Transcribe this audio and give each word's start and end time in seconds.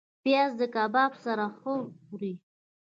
پیاز 0.23 0.51
د 0.61 0.63
کباب 0.75 1.11
سره 1.25 1.45
ښه 1.57 1.73
خوري 2.03 2.33